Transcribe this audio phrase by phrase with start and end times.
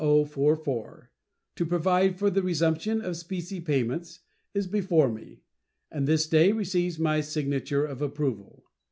[0.03, 1.11] 1044,
[1.55, 5.43] "to provide for the resumption of specie payments," is before me,
[5.91, 8.63] and this day receives my signature of approval.